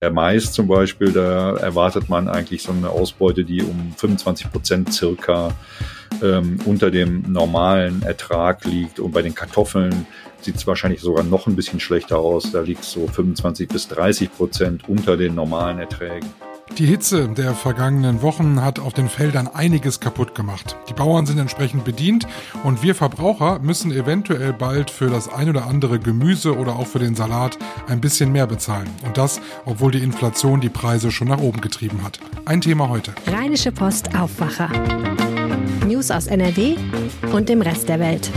Der 0.00 0.12
Mais 0.12 0.52
zum 0.52 0.68
Beispiel, 0.68 1.10
da 1.10 1.56
erwartet 1.56 2.08
man 2.08 2.28
eigentlich 2.28 2.62
so 2.62 2.70
eine 2.70 2.88
Ausbeute, 2.88 3.44
die 3.44 3.62
um 3.62 3.92
25 3.96 4.52
Prozent 4.52 4.92
circa 4.92 5.50
ähm, 6.22 6.60
unter 6.66 6.92
dem 6.92 7.22
normalen 7.22 8.02
Ertrag 8.02 8.64
liegt. 8.64 9.00
Und 9.00 9.10
bei 9.10 9.22
den 9.22 9.34
Kartoffeln 9.34 10.06
sieht 10.40 10.54
es 10.54 10.68
wahrscheinlich 10.68 11.00
sogar 11.00 11.24
noch 11.24 11.48
ein 11.48 11.56
bisschen 11.56 11.80
schlechter 11.80 12.18
aus. 12.18 12.52
Da 12.52 12.60
liegt 12.60 12.84
so 12.84 13.08
25 13.08 13.66
bis 13.66 13.88
30 13.88 14.32
Prozent 14.32 14.88
unter 14.88 15.16
den 15.16 15.34
normalen 15.34 15.80
Erträgen. 15.80 16.32
Die 16.76 16.86
Hitze 16.86 17.28
der 17.28 17.54
vergangenen 17.54 18.22
Wochen 18.22 18.62
hat 18.62 18.78
auf 18.78 18.92
den 18.92 19.08
Feldern 19.08 19.48
einiges 19.48 20.00
kaputt 20.00 20.34
gemacht. 20.34 20.76
Die 20.88 20.92
Bauern 20.92 21.26
sind 21.26 21.38
entsprechend 21.38 21.84
bedient 21.84 22.26
und 22.62 22.82
wir 22.82 22.94
Verbraucher 22.94 23.58
müssen 23.60 23.90
eventuell 23.90 24.52
bald 24.52 24.90
für 24.90 25.08
das 25.08 25.32
ein 25.32 25.48
oder 25.48 25.66
andere 25.66 25.98
Gemüse 25.98 26.56
oder 26.56 26.76
auch 26.76 26.86
für 26.86 26.98
den 26.98 27.14
Salat 27.14 27.58
ein 27.88 28.00
bisschen 28.00 28.30
mehr 28.30 28.46
bezahlen. 28.46 28.88
Und 29.04 29.16
das, 29.16 29.40
obwohl 29.64 29.92
die 29.92 30.02
Inflation 30.02 30.60
die 30.60 30.68
Preise 30.68 31.10
schon 31.10 31.28
nach 31.28 31.40
oben 31.40 31.60
getrieben 31.60 32.02
hat. 32.04 32.20
Ein 32.44 32.60
Thema 32.60 32.88
heute. 32.88 33.12
Rheinische 33.26 33.72
Post 33.72 34.14
Aufwacher. 34.14 34.70
News 35.86 36.10
aus 36.10 36.26
NRW 36.26 36.76
und 37.32 37.48
dem 37.48 37.62
Rest 37.62 37.88
der 37.88 37.98
Welt. 37.98 38.30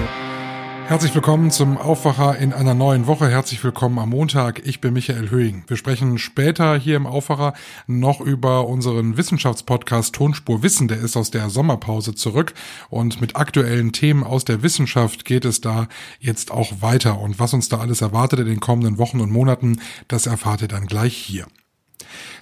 Herzlich 0.92 1.16
willkommen 1.16 1.52
zum 1.52 1.78
Aufwacher 1.78 2.38
in 2.38 2.52
einer 2.52 2.74
neuen 2.74 3.08
Woche. 3.08 3.30
Herzlich 3.30 3.64
willkommen 3.64 3.98
am 3.98 4.10
Montag. 4.10 4.68
Ich 4.68 4.82
bin 4.82 4.92
Michael 4.92 5.30
Höhing. 5.30 5.64
Wir 5.68 5.78
sprechen 5.78 6.18
später 6.18 6.76
hier 6.76 6.98
im 6.98 7.08
Aufwacher 7.08 7.54
noch 7.88 8.20
über 8.20 8.68
unseren 8.68 9.16
Wissenschaftspodcast 9.16 10.14
Tonspur 10.14 10.64
Wissen. 10.64 10.90
Der 10.90 11.00
ist 11.00 11.16
aus 11.16 11.32
der 11.32 11.50
Sommerpause 11.50 12.14
zurück 12.14 12.54
und 12.90 13.22
mit 13.22 13.38
aktuellen 13.38 13.94
Themen 13.94 14.26
aus 14.26 14.44
der 14.44 14.64
Wissenschaft 14.64 15.24
geht 15.24 15.46
es 15.46 15.62
da 15.62 15.88
jetzt 16.20 16.52
auch 16.52 16.82
weiter. 16.82 17.22
Und 17.22 17.40
was 17.40 17.54
uns 17.54 17.70
da 17.70 17.80
alles 17.80 18.02
erwartet 18.02 18.40
in 18.40 18.48
den 18.48 18.60
kommenden 18.60 18.98
Wochen 18.98 19.22
und 19.22 19.32
Monaten, 19.32 19.80
das 20.10 20.26
erfahrt 20.26 20.62
ihr 20.62 20.68
dann 20.68 20.88
gleich 20.88 21.16
hier 21.16 21.46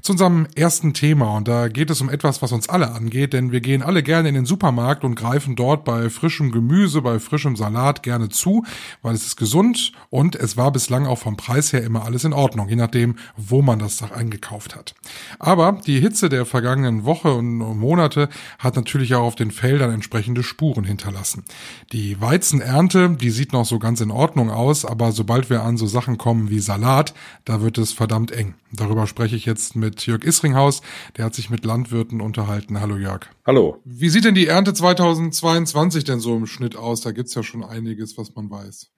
zu 0.01 0.13
unserem 0.13 0.47
ersten 0.55 0.93
Thema. 0.93 1.35
Und 1.35 1.47
da 1.47 1.67
geht 1.67 1.89
es 1.89 2.01
um 2.01 2.09
etwas, 2.09 2.41
was 2.41 2.51
uns 2.51 2.69
alle 2.69 2.91
angeht, 2.91 3.33
denn 3.33 3.51
wir 3.51 3.61
gehen 3.61 3.81
alle 3.81 4.03
gerne 4.03 4.29
in 4.29 4.35
den 4.35 4.45
Supermarkt 4.45 5.03
und 5.03 5.15
greifen 5.15 5.55
dort 5.55 5.83
bei 5.83 6.09
frischem 6.09 6.51
Gemüse, 6.51 7.01
bei 7.01 7.19
frischem 7.19 7.55
Salat 7.55 8.03
gerne 8.03 8.29
zu, 8.29 8.63
weil 9.01 9.15
es 9.15 9.25
ist 9.25 9.35
gesund 9.35 9.91
und 10.09 10.35
es 10.35 10.57
war 10.57 10.71
bislang 10.71 11.05
auch 11.05 11.17
vom 11.17 11.37
Preis 11.37 11.73
her 11.73 11.83
immer 11.83 12.05
alles 12.05 12.23
in 12.23 12.33
Ordnung, 12.33 12.69
je 12.69 12.75
nachdem, 12.75 13.15
wo 13.37 13.61
man 13.61 13.79
das 13.79 14.01
eingekauft 14.11 14.75
hat. 14.75 14.95
Aber 15.39 15.79
die 15.85 15.99
Hitze 15.99 16.29
der 16.29 16.45
vergangenen 16.45 17.05
Woche 17.05 17.33
und 17.33 17.57
Monate 17.57 18.29
hat 18.57 18.75
natürlich 18.75 19.15
auch 19.15 19.23
auf 19.23 19.35
den 19.35 19.51
Feldern 19.51 19.91
entsprechende 19.91 20.43
Spuren 20.43 20.83
hinterlassen. 20.83 21.43
Die 21.91 22.19
Weizenernte, 22.21 23.09
die 23.11 23.29
sieht 23.29 23.53
noch 23.53 23.65
so 23.65 23.79
ganz 23.79 24.01
in 24.01 24.11
Ordnung 24.11 24.49
aus, 24.49 24.85
aber 24.85 25.11
sobald 25.11 25.49
wir 25.49 25.63
an 25.63 25.77
so 25.77 25.87
Sachen 25.87 26.17
kommen 26.17 26.49
wie 26.49 26.59
Salat, 26.59 27.13
da 27.45 27.61
wird 27.61 27.77
es 27.77 27.93
verdammt 27.93 28.31
eng. 28.31 28.55
Darüber 28.71 29.07
spreche 29.07 29.35
ich 29.35 29.45
jetzt 29.45 29.75
mit 29.75 29.88
mit 29.89 30.05
Jörg 30.05 30.23
Isringhaus. 30.23 30.81
Der 31.17 31.25
hat 31.25 31.33
sich 31.33 31.49
mit 31.49 31.65
Landwirten 31.65 32.21
unterhalten. 32.21 32.79
Hallo 32.79 32.95
Jörg. 32.95 33.21
Hallo. 33.43 33.81
Wie 33.85 34.09
sieht 34.09 34.23
denn 34.23 34.35
die 34.35 34.45
Ernte 34.45 34.71
2022 34.71 36.03
denn 36.03 36.19
so 36.19 36.35
im 36.37 36.45
Schnitt 36.45 36.75
aus? 36.75 37.01
Da 37.01 37.11
gibt's 37.11 37.33
ja 37.33 37.41
schon 37.41 37.63
einiges, 37.63 38.15
was 38.15 38.35
man 38.35 38.51
weiß. 38.51 38.91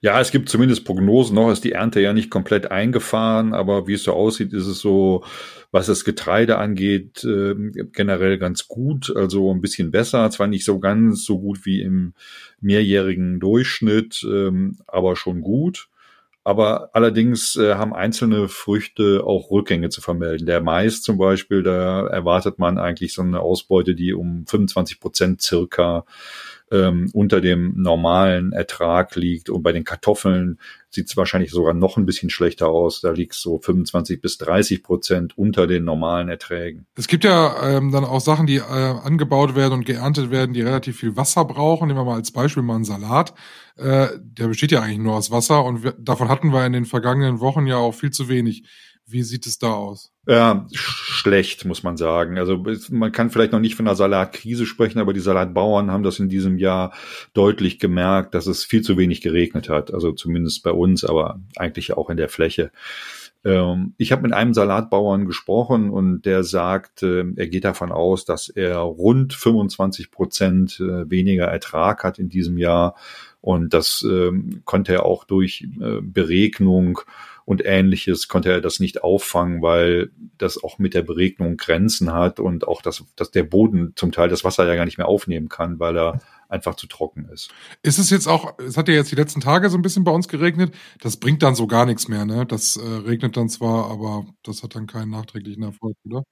Ja, 0.00 0.18
es 0.18 0.30
gibt 0.30 0.48
zumindest 0.48 0.86
Prognosen. 0.86 1.34
Noch 1.34 1.50
ist 1.50 1.62
die 1.64 1.72
Ernte 1.72 2.00
ja 2.00 2.14
nicht 2.14 2.30
komplett 2.30 2.70
eingefahren, 2.70 3.52
aber 3.52 3.86
wie 3.86 3.92
es 3.94 4.04
so 4.04 4.14
aussieht, 4.14 4.54
ist 4.54 4.66
es 4.66 4.78
so, 4.78 5.24
was 5.72 5.86
das 5.86 6.04
Getreide 6.04 6.56
angeht, 6.56 7.22
äh, 7.24 7.54
generell 7.92 8.38
ganz 8.38 8.66
gut. 8.66 9.14
Also 9.14 9.52
ein 9.52 9.60
bisschen 9.60 9.90
besser. 9.90 10.30
Zwar 10.30 10.46
nicht 10.46 10.64
so 10.64 10.78
ganz 10.78 11.26
so 11.26 11.38
gut 11.38 11.66
wie 11.66 11.82
im 11.82 12.14
mehrjährigen 12.62 13.40
Durchschnitt, 13.40 14.22
ähm, 14.24 14.78
aber 14.86 15.16
schon 15.16 15.42
gut. 15.42 15.90
Aber 16.42 16.90
allerdings 16.94 17.56
äh, 17.56 17.74
haben 17.74 17.92
einzelne 17.92 18.48
Früchte 18.48 19.24
auch 19.24 19.50
Rückgänge 19.50 19.90
zu 19.90 20.00
vermelden. 20.00 20.46
Der 20.46 20.62
Mais 20.62 21.02
zum 21.02 21.18
Beispiel, 21.18 21.62
da 21.62 22.06
erwartet 22.06 22.58
man 22.58 22.78
eigentlich 22.78 23.12
so 23.12 23.22
eine 23.22 23.40
Ausbeute, 23.40 23.94
die 23.94 24.14
um 24.14 24.46
25 24.46 25.00
Prozent 25.00 25.42
circa 25.42 26.06
ähm, 26.70 27.10
unter 27.12 27.40
dem 27.40 27.74
normalen 27.76 28.52
Ertrag 28.52 29.16
liegt. 29.16 29.50
Und 29.50 29.62
bei 29.62 29.72
den 29.72 29.84
Kartoffeln 29.84 30.58
sieht 30.88 31.08
es 31.08 31.16
wahrscheinlich 31.16 31.50
sogar 31.50 31.74
noch 31.74 31.96
ein 31.96 32.06
bisschen 32.06 32.30
schlechter 32.30 32.68
aus. 32.68 33.00
Da 33.00 33.10
liegt 33.10 33.34
so 33.34 33.58
25 33.58 34.20
bis 34.20 34.38
30 34.38 34.82
Prozent 34.82 35.38
unter 35.38 35.66
den 35.66 35.84
normalen 35.84 36.28
Erträgen. 36.28 36.86
Es 36.96 37.08
gibt 37.08 37.24
ja 37.24 37.76
ähm, 37.76 37.90
dann 37.92 38.04
auch 38.04 38.20
Sachen, 38.20 38.46
die 38.46 38.56
äh, 38.56 38.62
angebaut 38.62 39.54
werden 39.54 39.74
und 39.74 39.84
geerntet 39.84 40.30
werden, 40.30 40.52
die 40.52 40.62
relativ 40.62 40.98
viel 40.98 41.16
Wasser 41.16 41.44
brauchen. 41.44 41.88
Nehmen 41.88 41.98
wir 41.98 42.04
mal 42.04 42.16
als 42.16 42.32
Beispiel 42.32 42.62
mal 42.62 42.76
einen 42.76 42.84
Salat. 42.84 43.34
Äh, 43.76 44.08
der 44.20 44.48
besteht 44.48 44.72
ja 44.72 44.80
eigentlich 44.80 44.98
nur 44.98 45.14
aus 45.14 45.30
Wasser 45.30 45.64
und 45.64 45.82
wir, 45.82 45.92
davon 45.92 46.28
hatten 46.28 46.52
wir 46.52 46.66
in 46.66 46.72
den 46.72 46.84
vergangenen 46.84 47.40
Wochen 47.40 47.66
ja 47.66 47.76
auch 47.76 47.94
viel 47.94 48.10
zu 48.10 48.28
wenig. 48.28 48.64
Wie 49.10 49.22
sieht 49.22 49.46
es 49.46 49.58
da 49.58 49.72
aus? 49.72 50.12
Ja, 50.26 50.66
schlecht, 50.72 51.64
muss 51.64 51.82
man 51.82 51.96
sagen. 51.96 52.38
Also 52.38 52.62
man 52.90 53.12
kann 53.12 53.30
vielleicht 53.30 53.52
noch 53.52 53.60
nicht 53.60 53.74
von 53.74 53.86
einer 53.86 53.96
Salatkrise 53.96 54.66
sprechen, 54.66 55.00
aber 55.00 55.12
die 55.12 55.20
Salatbauern 55.20 55.90
haben 55.90 56.02
das 56.02 56.18
in 56.18 56.28
diesem 56.28 56.58
Jahr 56.58 56.92
deutlich 57.32 57.78
gemerkt, 57.78 58.34
dass 58.34 58.46
es 58.46 58.64
viel 58.64 58.82
zu 58.82 58.96
wenig 58.96 59.22
geregnet 59.22 59.68
hat. 59.68 59.92
Also 59.92 60.12
zumindest 60.12 60.62
bei 60.62 60.72
uns, 60.72 61.04
aber 61.04 61.40
eigentlich 61.56 61.96
auch 61.96 62.10
in 62.10 62.16
der 62.16 62.28
Fläche. 62.28 62.70
Ähm, 63.44 63.94
ich 63.96 64.12
habe 64.12 64.22
mit 64.22 64.32
einem 64.32 64.54
Salatbauern 64.54 65.26
gesprochen 65.26 65.90
und 65.90 66.22
der 66.26 66.44
sagt, 66.44 67.02
er 67.02 67.24
geht 67.24 67.64
davon 67.64 67.90
aus, 67.90 68.24
dass 68.24 68.48
er 68.48 68.78
rund 68.78 69.32
25 69.32 70.10
Prozent 70.10 70.80
äh, 70.80 71.10
weniger 71.10 71.46
Ertrag 71.46 72.04
hat 72.04 72.18
in 72.18 72.28
diesem 72.28 72.58
Jahr. 72.58 72.94
Und 73.40 73.72
das 73.72 74.04
ähm, 74.08 74.60
konnte 74.64 74.92
er 74.92 75.06
auch 75.06 75.24
durch 75.24 75.66
äh, 75.80 76.00
Beregnung 76.02 77.00
und 77.50 77.66
ähnliches 77.66 78.28
konnte 78.28 78.52
er 78.52 78.60
das 78.60 78.78
nicht 78.78 79.02
auffangen, 79.02 79.60
weil 79.60 80.12
das 80.38 80.62
auch 80.62 80.78
mit 80.78 80.94
der 80.94 81.02
Beregnung 81.02 81.56
Grenzen 81.56 82.12
hat 82.12 82.38
und 82.38 82.68
auch, 82.68 82.80
dass, 82.80 83.04
dass 83.16 83.32
der 83.32 83.42
Boden 83.42 83.92
zum 83.96 84.12
Teil 84.12 84.28
das 84.28 84.44
Wasser 84.44 84.68
ja 84.68 84.76
gar 84.76 84.84
nicht 84.84 84.98
mehr 84.98 85.08
aufnehmen 85.08 85.48
kann, 85.48 85.80
weil 85.80 85.98
er 85.98 86.20
einfach 86.48 86.76
zu 86.76 86.86
trocken 86.86 87.28
ist. 87.28 87.50
Ist 87.82 87.98
es 87.98 88.08
jetzt 88.08 88.28
auch, 88.28 88.56
es 88.60 88.76
hat 88.76 88.86
ja 88.86 88.94
jetzt 88.94 89.10
die 89.10 89.16
letzten 89.16 89.40
Tage 89.40 89.68
so 89.68 89.76
ein 89.76 89.82
bisschen 89.82 90.04
bei 90.04 90.12
uns 90.12 90.28
geregnet, 90.28 90.72
das 91.00 91.16
bringt 91.16 91.42
dann 91.42 91.56
so 91.56 91.66
gar 91.66 91.86
nichts 91.86 92.06
mehr, 92.06 92.24
ne? 92.24 92.46
Das 92.46 92.76
äh, 92.76 92.86
regnet 92.86 93.36
dann 93.36 93.48
zwar, 93.48 93.90
aber 93.90 94.26
das 94.44 94.62
hat 94.62 94.76
dann 94.76 94.86
keinen 94.86 95.10
nachträglichen 95.10 95.64
Erfolg, 95.64 95.96
oder? 96.04 96.22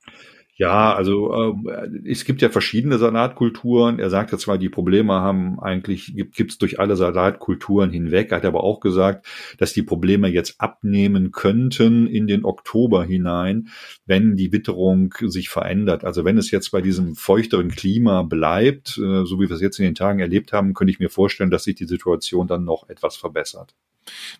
Ja, 0.58 0.92
also 0.92 1.54
äh, 1.68 1.88
es 2.04 2.24
gibt 2.24 2.42
ja 2.42 2.50
verschiedene 2.50 2.98
Salatkulturen. 2.98 4.00
Er 4.00 4.10
sagt 4.10 4.32
ja 4.32 4.38
zwar, 4.38 4.58
die 4.58 4.68
Probleme 4.68 5.12
haben 5.14 5.60
eigentlich, 5.60 6.16
gibt 6.16 6.50
es 6.50 6.58
durch 6.58 6.80
alle 6.80 6.96
Salatkulturen 6.96 7.92
hinweg, 7.92 8.32
hat 8.32 8.44
aber 8.44 8.64
auch 8.64 8.80
gesagt, 8.80 9.24
dass 9.58 9.72
die 9.72 9.84
Probleme 9.84 10.26
jetzt 10.26 10.60
abnehmen 10.60 11.30
könnten 11.30 12.08
in 12.08 12.26
den 12.26 12.44
Oktober 12.44 13.04
hinein, 13.04 13.68
wenn 14.04 14.34
die 14.34 14.50
Witterung 14.50 15.14
sich 15.20 15.48
verändert. 15.48 16.04
Also 16.04 16.24
wenn 16.24 16.36
es 16.36 16.50
jetzt 16.50 16.72
bei 16.72 16.82
diesem 16.82 17.14
feuchteren 17.14 17.70
Klima 17.70 18.24
bleibt, 18.24 18.98
äh, 18.98 19.24
so 19.24 19.38
wie 19.38 19.48
wir 19.48 19.54
es 19.54 19.62
jetzt 19.62 19.78
in 19.78 19.84
den 19.84 19.94
Tagen 19.94 20.18
erlebt 20.18 20.52
haben, 20.52 20.74
könnte 20.74 20.90
ich 20.90 20.98
mir 20.98 21.08
vorstellen, 21.08 21.52
dass 21.52 21.62
sich 21.62 21.76
die 21.76 21.86
Situation 21.86 22.48
dann 22.48 22.64
noch 22.64 22.88
etwas 22.88 23.16
verbessert. 23.16 23.76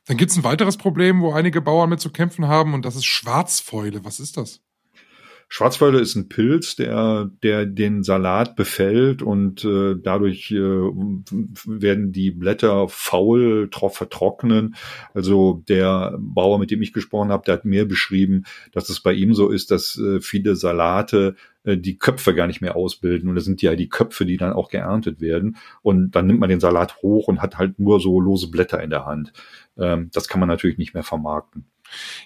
Dann 0.07 0.17
gibt 0.17 0.33
es 0.33 0.37
ein 0.37 0.43
weiteres 0.43 0.79
Problem, 0.79 1.21
wo 1.21 1.31
einige 1.31 1.61
Bauern 1.61 1.91
mit 1.91 2.01
zu 2.01 2.11
kämpfen 2.11 2.49
haben, 2.49 2.75
und 2.75 2.85
das 2.85 2.97
ist 2.97 3.05
Schwarzfäule. 3.05 4.05
Was 4.05 4.19
ist 4.19 4.37
das? 4.37 4.63
Schwarzfäule 5.51 5.99
ist 5.99 6.15
ein 6.15 6.29
Pilz, 6.29 6.77
der, 6.77 7.31
der 7.43 7.65
den 7.65 8.03
Salat 8.03 8.55
befällt 8.55 9.23
und 9.23 9.65
äh, 9.65 9.95
dadurch 9.97 10.51
äh, 10.51 10.57
werden 10.59 12.13
die 12.13 12.31
Blätter 12.31 12.87
faul, 12.89 13.71
vertrocknen. 13.73 14.77
Also 15.15 15.65
der 15.67 16.17
Bauer, 16.19 16.59
mit 16.59 16.71
dem 16.71 16.83
ich 16.83 16.93
gesprochen 16.93 17.31
habe, 17.31 17.45
der 17.47 17.55
hat 17.55 17.65
mir 17.65 17.89
beschrieben, 17.89 18.45
dass 18.73 18.91
es 18.91 19.01
bei 19.01 19.15
ihm 19.15 19.33
so 19.33 19.49
ist, 19.49 19.71
dass 19.71 19.99
äh, 19.99 20.21
viele 20.21 20.55
Salate 20.55 21.35
äh, 21.65 21.79
die 21.79 21.97
Köpfe 21.97 22.35
gar 22.35 22.47
nicht 22.47 22.61
mehr 22.61 22.77
ausbilden. 22.77 23.31
Und 23.31 23.35
das 23.35 23.45
sind 23.45 23.63
ja 23.63 23.75
die 23.75 23.89
Köpfe, 23.89 24.27
die 24.27 24.37
dann 24.37 24.53
auch 24.53 24.69
geerntet 24.69 25.21
werden. 25.23 25.57
Und 25.81 26.11
dann 26.11 26.27
nimmt 26.27 26.41
man 26.41 26.51
den 26.51 26.61
Salat 26.61 26.99
hoch 27.03 27.27
und 27.27 27.41
hat 27.41 27.57
halt 27.57 27.79
nur 27.79 28.01
so 28.01 28.21
lose 28.21 28.51
Blätter 28.51 28.83
in 28.83 28.91
der 28.91 29.07
Hand. 29.07 29.33
Ähm, 29.79 30.11
das 30.13 30.29
kann 30.29 30.41
man 30.41 30.49
natürlich 30.49 30.77
nicht 30.77 30.93
mehr 30.93 31.05
vermarkten. 31.05 31.65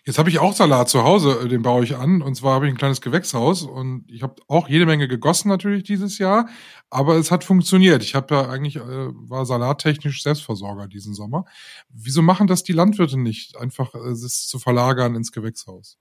Jetzt 0.04 0.18
habe 0.18 0.30
ich 0.30 0.38
auch 0.38 0.54
Salat 0.54 0.88
zu 0.88 1.04
Hause, 1.04 1.40
äh, 1.44 1.48
den 1.48 1.62
baue 1.62 1.84
ich 1.84 1.96
an. 1.96 2.22
Und 2.22 2.34
zwar 2.34 2.54
habe 2.54 2.66
ich 2.66 2.72
ein 2.72 2.78
kleines 2.78 3.00
Gewächshaus 3.00 3.62
und 3.62 4.04
ich 4.10 4.22
habe 4.22 4.36
auch 4.48 4.68
jede 4.68 4.86
Menge 4.86 5.08
gegossen 5.08 5.48
natürlich 5.48 5.84
dieses 5.84 6.18
Jahr, 6.18 6.48
aber 6.90 7.16
es 7.16 7.30
hat 7.30 7.44
funktioniert. 7.44 8.02
Ich 8.02 8.14
habe 8.14 8.34
ja 8.34 8.48
eigentlich 8.48 8.76
äh, 8.76 8.80
war 8.82 9.46
salattechnisch 9.46 10.22
Selbstversorger 10.22 10.88
diesen 10.88 11.14
Sommer. 11.14 11.44
Wieso 11.88 12.22
machen 12.22 12.46
das 12.46 12.62
die 12.62 12.72
Landwirte 12.72 13.18
nicht, 13.18 13.56
einfach 13.56 13.94
äh, 13.94 13.98
es 13.98 14.46
zu 14.46 14.58
verlagern 14.58 15.14
ins 15.14 15.32
Gewächshaus? 15.32 15.98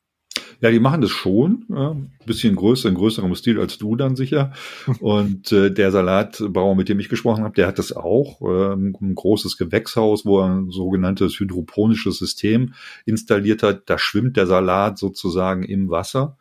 Ja, 0.62 0.70
die 0.70 0.80
machen 0.80 1.02
das 1.02 1.10
schon. 1.10 1.66
Ja, 1.70 1.90
ein 1.92 2.12
bisschen 2.28 2.56
größer, 2.56 2.88
in 2.88 2.96
größerem 2.96 3.34
Stil 3.34 3.60
als 3.60 3.80
du 3.80 3.96
dann 3.96 4.16
sicher. 4.16 4.54
Und 5.00 5.52
äh, 5.52 5.72
der 5.72 5.92
Salatbauer, 5.92 6.76
mit 6.76 6.88
dem 6.88 7.00
ich 7.00 7.10
gesprochen 7.10 7.44
habe, 7.44 7.56
der 7.56 7.66
hat 7.66 7.80
das 7.80 7.92
auch. 7.92 8.42
Äh, 8.42 8.76
ein 8.76 9.16
großes 9.16 9.58
Gewächshaus, 9.58 10.24
wo 10.24 10.40
er 10.40 10.50
ein 10.50 10.70
sogenanntes 10.70 11.40
hydroponisches 11.40 12.20
System 12.20 12.76
installiert 13.06 13.64
hat. 13.64 13.90
Da 13.90 13.98
schwimmt 13.98 14.38
der 14.38 14.46
Salat 14.46 15.00
sozusagen 15.00 15.64
im 15.64 15.90
Wasser. 15.90 16.38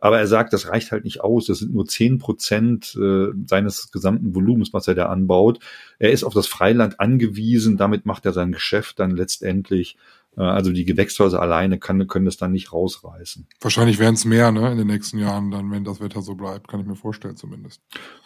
Aber 0.00 0.18
er 0.18 0.26
sagt, 0.26 0.52
das 0.52 0.66
reicht 0.66 0.90
halt 0.90 1.04
nicht 1.04 1.20
aus. 1.20 1.46
Das 1.46 1.60
sind 1.60 1.72
nur 1.72 1.86
zehn 1.86 2.18
Prozent 2.18 2.96
äh, 3.00 3.28
seines 3.46 3.92
gesamten 3.92 4.34
Volumens, 4.34 4.72
was 4.72 4.88
er 4.88 4.96
da 4.96 5.06
anbaut. 5.06 5.60
Er 6.00 6.10
ist 6.10 6.24
auf 6.24 6.34
das 6.34 6.48
Freiland 6.48 6.98
angewiesen. 6.98 7.76
Damit 7.76 8.04
macht 8.04 8.26
er 8.26 8.32
sein 8.32 8.50
Geschäft 8.50 8.98
dann 8.98 9.12
letztendlich. 9.12 9.96
Äh, 10.36 10.42
also 10.42 10.72
die 10.72 10.84
Gewächshäuser 10.84 11.40
alleine 11.40 11.78
kann, 11.78 12.06
können 12.06 12.24
das 12.24 12.36
dann 12.36 12.52
nicht 12.52 12.72
rausreißen. 12.72 13.46
Wahrscheinlich 13.60 13.98
werden 13.98 14.14
es 14.14 14.24
mehr 14.24 14.52
ne, 14.52 14.70
in 14.70 14.78
den 14.78 14.86
nächsten 14.86 15.18
Jahren, 15.18 15.50
dann, 15.50 15.70
wenn 15.70 15.84
das 15.84 16.00
Wetter 16.00 16.22
so 16.22 16.34
bleibt, 16.34 16.68
kann 16.68 16.80
ich 16.80 16.86
mir 16.86 16.96
vorstellen 16.96 17.36
zumindest. 17.36 17.82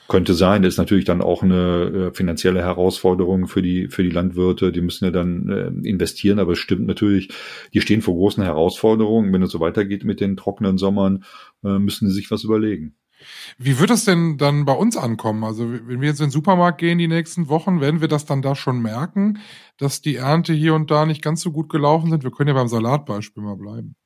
Könnte 0.08 0.34
sein, 0.34 0.62
das 0.62 0.74
ist 0.74 0.78
natürlich 0.78 1.06
dann 1.06 1.22
auch 1.22 1.42
eine 1.42 2.10
äh, 2.10 2.14
finanzielle 2.14 2.62
Herausforderung 2.62 3.46
für 3.46 3.62
die, 3.62 3.88
für 3.88 4.02
die 4.02 4.10
Landwirte. 4.10 4.70
Die 4.70 4.82
müssen 4.82 5.06
ja 5.06 5.10
dann 5.10 5.48
äh, 5.48 5.88
investieren, 5.88 6.38
aber 6.38 6.52
es 6.52 6.58
stimmt 6.58 6.86
natürlich, 6.86 7.30
die 7.72 7.80
stehen 7.80 8.02
vor 8.02 8.14
großen 8.14 8.42
Herausforderungen. 8.42 9.32
Wenn 9.32 9.42
es 9.42 9.50
so 9.50 9.60
weitergeht 9.60 10.04
mit 10.04 10.20
den 10.20 10.36
trockenen 10.36 10.78
Sommern, 10.78 11.24
äh, 11.64 11.78
müssen 11.78 12.08
sie 12.08 12.14
sich 12.14 12.30
was 12.30 12.44
überlegen. 12.44 12.96
Wie 13.58 13.78
wird 13.78 13.90
es 13.90 14.04
denn 14.04 14.38
dann 14.38 14.64
bei 14.64 14.72
uns 14.72 14.96
ankommen? 14.96 15.44
Also 15.44 15.70
wenn 15.70 16.00
wir 16.00 16.08
jetzt 16.08 16.20
in 16.20 16.26
den 16.26 16.32
Supermarkt 16.32 16.78
gehen 16.78 16.98
die 16.98 17.08
nächsten 17.08 17.48
Wochen, 17.48 17.80
werden 17.80 18.00
wir 18.00 18.08
das 18.08 18.24
dann 18.26 18.42
da 18.42 18.54
schon 18.54 18.80
merken, 18.80 19.38
dass 19.78 20.02
die 20.02 20.16
Ernte 20.16 20.52
hier 20.52 20.74
und 20.74 20.90
da 20.90 21.06
nicht 21.06 21.22
ganz 21.22 21.40
so 21.40 21.52
gut 21.52 21.68
gelaufen 21.68 22.10
sind? 22.10 22.24
Wir 22.24 22.30
können 22.30 22.48
ja 22.48 22.54
beim 22.54 22.68
Salatbeispiel 22.68 23.42
mal 23.42 23.56
bleiben. 23.56 23.96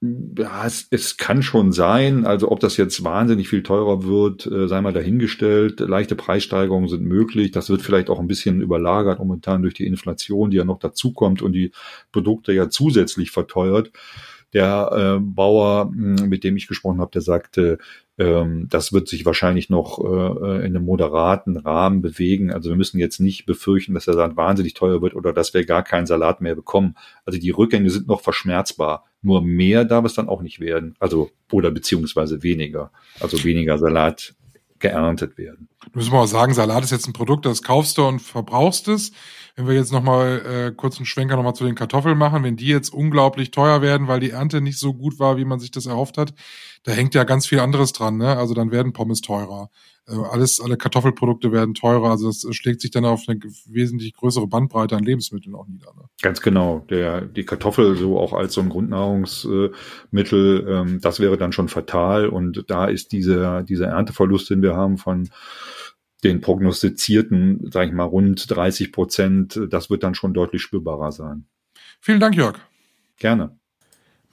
Ja, 0.00 0.64
es, 0.64 0.86
es 0.92 1.16
kann 1.16 1.42
schon 1.42 1.72
sein. 1.72 2.24
Also 2.24 2.52
ob 2.52 2.60
das 2.60 2.76
jetzt 2.76 3.02
wahnsinnig 3.02 3.48
viel 3.48 3.64
teurer 3.64 4.04
wird, 4.04 4.46
äh, 4.46 4.68
sei 4.68 4.80
mal 4.80 4.92
dahingestellt. 4.92 5.80
Leichte 5.80 6.14
Preissteigerungen 6.14 6.88
sind 6.88 7.02
möglich. 7.02 7.50
Das 7.50 7.68
wird 7.68 7.82
vielleicht 7.82 8.08
auch 8.08 8.20
ein 8.20 8.28
bisschen 8.28 8.60
überlagert 8.60 9.18
momentan 9.18 9.62
durch 9.62 9.74
die 9.74 9.86
Inflation, 9.86 10.50
die 10.50 10.58
ja 10.58 10.64
noch 10.64 10.78
dazukommt 10.78 11.42
und 11.42 11.52
die 11.52 11.72
Produkte 12.12 12.52
ja 12.52 12.70
zusätzlich 12.70 13.32
verteuert. 13.32 13.90
Der 14.54 15.18
äh, 15.18 15.20
Bauer, 15.20 15.90
hm, 15.90 16.28
mit 16.28 16.44
dem 16.44 16.56
ich 16.56 16.68
gesprochen 16.68 17.00
habe, 17.00 17.10
der 17.12 17.20
sagte, 17.20 17.78
ähm, 18.18 18.66
das 18.68 18.92
wird 18.92 19.08
sich 19.08 19.24
wahrscheinlich 19.24 19.70
noch 19.70 19.98
äh, 19.98 20.58
in 20.66 20.76
einem 20.76 20.84
moderaten 20.84 21.56
Rahmen 21.56 22.02
bewegen. 22.02 22.52
Also 22.52 22.70
wir 22.70 22.76
müssen 22.76 22.98
jetzt 22.98 23.20
nicht 23.20 23.46
befürchten, 23.46 23.94
dass 23.94 24.06
der 24.06 24.14
Salat 24.14 24.36
wahnsinnig 24.36 24.74
teuer 24.74 25.02
wird 25.02 25.14
oder 25.14 25.32
dass 25.32 25.54
wir 25.54 25.64
gar 25.64 25.84
keinen 25.84 26.06
Salat 26.06 26.40
mehr 26.40 26.54
bekommen. 26.54 26.96
Also 27.24 27.38
die 27.38 27.50
Rückgänge 27.50 27.90
sind 27.90 28.08
noch 28.08 28.20
verschmerzbar. 28.20 29.04
Nur 29.22 29.42
mehr 29.42 29.84
darf 29.84 30.04
es 30.04 30.14
dann 30.14 30.28
auch 30.28 30.42
nicht 30.42 30.60
werden. 30.60 30.94
Also 30.98 31.30
oder 31.52 31.70
beziehungsweise 31.70 32.42
weniger. 32.42 32.90
Also 33.20 33.42
weniger 33.44 33.78
Salat 33.78 34.34
geerntet 34.80 35.38
werden. 35.38 35.68
Du 35.92 35.98
musst 35.98 36.12
mal 36.12 36.26
sagen, 36.26 36.54
Salat 36.54 36.84
ist 36.84 36.90
jetzt 36.90 37.06
ein 37.06 37.12
Produkt, 37.12 37.46
das 37.46 37.62
kaufst 37.62 37.98
du 37.98 38.06
und 38.06 38.20
verbrauchst 38.20 38.88
es. 38.88 39.12
Wenn 39.56 39.66
wir 39.66 39.74
jetzt 39.74 39.92
nochmal 39.92 40.42
äh, 40.46 40.72
kurz 40.74 40.98
einen 40.98 41.06
Schwenker 41.06 41.36
nochmal 41.36 41.54
zu 41.54 41.64
den 41.64 41.74
Kartoffeln 41.74 42.16
machen, 42.16 42.44
wenn 42.44 42.56
die 42.56 42.68
jetzt 42.68 42.92
unglaublich 42.92 43.50
teuer 43.50 43.82
werden, 43.82 44.06
weil 44.06 44.20
die 44.20 44.30
Ernte 44.30 44.60
nicht 44.60 44.78
so 44.78 44.94
gut 44.94 45.18
war, 45.18 45.36
wie 45.36 45.44
man 45.44 45.58
sich 45.58 45.70
das 45.70 45.86
erhofft 45.86 46.16
hat, 46.16 46.32
da 46.84 46.92
hängt 46.92 47.14
ja 47.14 47.24
ganz 47.24 47.46
viel 47.46 47.60
anderes 47.60 47.92
dran. 47.92 48.18
Ne? 48.18 48.36
Also 48.36 48.54
dann 48.54 48.70
werden 48.70 48.92
Pommes 48.92 49.20
teurer. 49.20 49.70
Äh, 50.08 50.14
alles, 50.30 50.60
alle 50.60 50.76
Kartoffelprodukte 50.76 51.52
werden 51.52 51.74
teurer. 51.74 52.10
Also 52.10 52.28
das 52.28 52.46
schlägt 52.54 52.80
sich 52.80 52.90
dann 52.90 53.04
auf 53.04 53.24
eine 53.28 53.38
wesentlich 53.66 54.14
größere 54.14 54.46
Bandbreite 54.46 54.96
an 54.96 55.04
Lebensmitteln 55.04 55.54
auch 55.54 55.66
nieder. 55.66 55.92
Ne? 55.96 56.04
Ganz 56.22 56.40
genau. 56.40 56.84
Der, 56.90 57.20
die 57.22 57.44
Kartoffel 57.44 57.96
so 57.96 58.18
auch 58.18 58.32
als 58.32 58.54
so 58.54 58.60
ein 58.60 58.68
Grundnahrungsmittel, 58.68 60.66
ähm, 60.68 61.00
das 61.00 61.20
wäre 61.20 61.36
dann 61.36 61.52
schon 61.52 61.68
fatal. 61.68 62.28
Und 62.28 62.64
da 62.68 62.86
ist 62.86 63.12
dieser, 63.12 63.62
dieser 63.62 63.88
Ernteverlust, 63.88 64.50
den 64.50 64.62
wir 64.62 64.74
haben 64.74 64.98
von 64.98 65.28
den 66.24 66.40
prognostizierten, 66.40 67.70
sage 67.70 67.88
ich 67.88 67.94
mal, 67.94 68.04
rund 68.04 68.50
30 68.50 68.90
Prozent, 68.92 69.60
das 69.70 69.88
wird 69.88 70.02
dann 70.02 70.16
schon 70.16 70.34
deutlich 70.34 70.62
spürbarer 70.62 71.12
sein. 71.12 71.46
Vielen 72.00 72.18
Dank, 72.18 72.34
Jörg. 72.34 72.58
Gerne. 73.18 73.56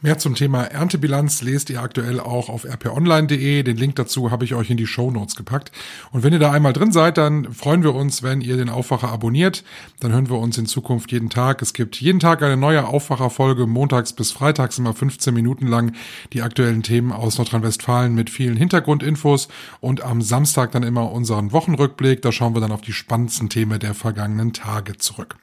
Mehr 0.06 0.20
zum 0.20 0.36
Thema 0.36 0.66
Erntebilanz 0.66 1.42
lest 1.42 1.72
ihr 1.72 1.82
aktuell 1.82 2.20
auch 2.20 2.48
auf 2.48 2.64
rponline.de. 2.64 3.64
Den 3.64 3.76
Link 3.76 3.96
dazu 3.96 4.30
habe 4.30 4.46
ich 4.46 4.54
euch 4.54 4.70
in 4.70 4.78
die 4.78 4.86
Show 4.86 5.12
gepackt. 5.36 5.72
Und 6.12 6.22
wenn 6.22 6.32
ihr 6.32 6.38
da 6.38 6.52
einmal 6.52 6.74
drin 6.74 6.92
seid, 6.92 7.18
dann 7.18 7.52
freuen 7.52 7.82
wir 7.82 7.96
uns, 7.96 8.22
wenn 8.22 8.42
ihr 8.42 8.56
den 8.56 8.70
Aufwacher 8.70 9.10
abonniert. 9.10 9.64
Dann 10.00 10.12
hören 10.12 10.30
wir 10.30 10.38
uns 10.38 10.60
in 10.60 10.68
Zukunft 10.68 11.12
jeden 11.12 11.32
Tag. 11.32 11.60
Es 11.64 11.74
gibt 11.74 12.00
jeden 12.00 12.20
Tag 12.20 12.44
eine 12.44 12.56
neue 12.56 12.86
Aufwacherfolge, 12.86 13.66
montags 13.66 14.14
bis 14.14 14.32
freitags 14.32 14.78
immer 14.78 14.94
15 14.94 15.34
Minuten 15.34 15.66
lang 15.66 15.94
die 16.34 16.44
aktuellen 16.44 16.84
Themen 16.84 17.12
aus 17.12 17.40
Nordrhein-Westfalen 17.40 18.14
mit 18.14 18.30
vielen 18.30 18.58
Hintergrundinfos 18.58 19.48
und 19.80 20.04
am 20.04 20.22
Samstag 20.22 20.72
dann 20.72 20.84
immer 20.84 21.12
unseren 21.14 21.52
Wochenrückblick. 21.52 22.22
Da 22.22 22.32
schauen 22.32 22.54
wir 22.54 22.62
dann 22.62 22.72
auf 22.72 22.82
die 22.82 22.94
spannendsten 22.94 23.50
Themen 23.50 23.80
der 23.80 23.96
vergangenen 23.96 24.54
Tage 24.54 24.98
zurück. 24.98 25.38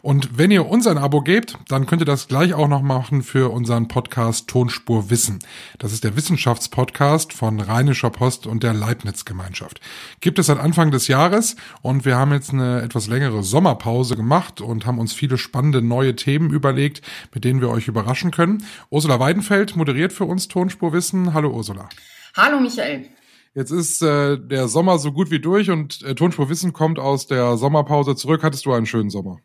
Und 0.00 0.38
wenn 0.38 0.50
ihr 0.50 0.66
uns 0.66 0.86
ein 0.86 0.96
Abo 0.96 1.20
gebt, 1.20 1.58
dann 1.68 1.84
könnt 1.84 2.00
ihr 2.00 2.06
das 2.06 2.28
gleich 2.28 2.54
auch 2.54 2.68
noch 2.68 2.82
machen 2.82 3.22
für 3.22 3.50
unseren 3.52 3.88
Podcast 3.88 3.97
Tonspur 4.02 5.10
Wissen. 5.10 5.40
Das 5.78 5.92
ist 5.92 6.04
der 6.04 6.16
Wissenschaftspodcast 6.16 7.32
von 7.32 7.60
Rheinischer 7.60 8.10
Post 8.10 8.46
und 8.46 8.62
der 8.62 8.74
Leibniz 8.74 9.24
Gemeinschaft. 9.24 9.80
Gibt 10.20 10.38
es 10.38 10.46
seit 10.46 10.58
Anfang 10.58 10.90
des 10.90 11.08
Jahres 11.08 11.56
und 11.82 12.04
wir 12.04 12.16
haben 12.16 12.32
jetzt 12.32 12.52
eine 12.52 12.82
etwas 12.82 13.06
längere 13.06 13.42
Sommerpause 13.42 14.16
gemacht 14.16 14.60
und 14.60 14.86
haben 14.86 14.98
uns 14.98 15.12
viele 15.12 15.38
spannende 15.38 15.82
neue 15.82 16.16
Themen 16.16 16.50
überlegt, 16.50 17.02
mit 17.34 17.44
denen 17.44 17.60
wir 17.60 17.70
euch 17.70 17.88
überraschen 17.88 18.30
können. 18.30 18.64
Ursula 18.90 19.20
Weidenfeld 19.20 19.76
moderiert 19.76 20.12
für 20.12 20.24
uns 20.24 20.48
Tonspur 20.48 20.92
Wissen. 20.92 21.34
Hallo 21.34 21.50
Ursula. 21.50 21.88
Hallo 22.36 22.60
Michael. 22.60 23.08
Jetzt 23.54 23.70
ist 23.70 24.02
äh, 24.02 24.38
der 24.38 24.68
Sommer 24.68 24.98
so 24.98 25.10
gut 25.12 25.30
wie 25.30 25.40
durch 25.40 25.70
und 25.70 26.02
äh, 26.02 26.14
Tonspur 26.14 26.48
Wissen 26.48 26.72
kommt 26.72 26.98
aus 26.98 27.26
der 27.26 27.56
Sommerpause 27.56 28.14
zurück. 28.14 28.42
Hattest 28.42 28.66
du 28.66 28.72
einen 28.72 28.86
schönen 28.86 29.10
Sommer? 29.10 29.40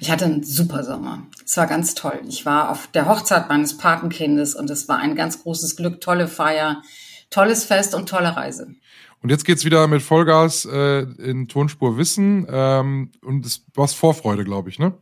Ich 0.00 0.10
hatte 0.10 0.24
einen 0.24 0.42
super 0.42 0.84
Sommer. 0.84 1.26
Es 1.44 1.56
war 1.56 1.66
ganz 1.66 1.94
toll. 1.94 2.20
Ich 2.28 2.46
war 2.46 2.70
auf 2.70 2.86
der 2.88 3.08
Hochzeit 3.08 3.48
meines 3.48 3.76
Patenkindes 3.76 4.54
und 4.54 4.70
es 4.70 4.88
war 4.88 4.98
ein 4.98 5.14
ganz 5.14 5.42
großes 5.42 5.76
Glück, 5.76 6.00
tolle 6.00 6.28
Feier, 6.28 6.82
tolles 7.30 7.64
Fest 7.64 7.94
und 7.94 8.08
tolle 8.08 8.36
Reise. 8.36 8.74
Und 9.22 9.30
jetzt 9.30 9.44
geht's 9.44 9.64
wieder 9.64 9.86
mit 9.88 10.02
Vollgas 10.02 10.66
äh, 10.66 11.00
in 11.00 11.48
Tonspur 11.48 11.96
Wissen 11.96 12.46
ähm, 12.50 13.10
und 13.22 13.46
es 13.46 13.64
war 13.74 13.88
Vorfreude, 13.88 14.44
glaube 14.44 14.68
ich, 14.68 14.78
ne? 14.78 14.92